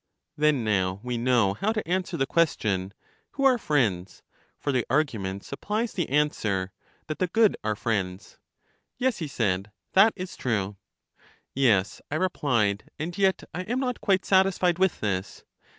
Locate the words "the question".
2.17-2.91